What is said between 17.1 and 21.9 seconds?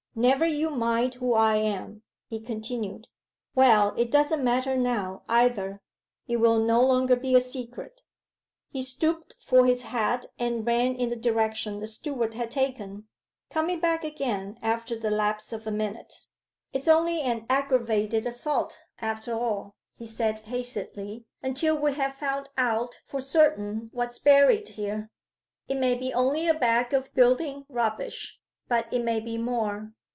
an aggravated assault, after all,' he said hastily, 'until